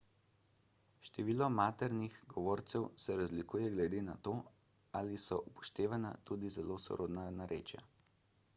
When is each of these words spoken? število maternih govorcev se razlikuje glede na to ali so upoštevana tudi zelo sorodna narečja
število 1.07 1.49
maternih 1.57 2.15
govorcev 2.35 2.87
se 3.03 3.17
razlikuje 3.19 3.69
glede 3.75 4.01
na 4.07 4.15
to 4.29 4.33
ali 5.01 5.21
so 5.27 5.39
upoštevana 5.53 6.17
tudi 6.31 6.53
zelo 6.57 6.79
sorodna 6.87 7.31
narečja 7.41 7.85